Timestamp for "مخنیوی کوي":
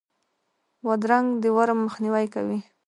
1.87-2.59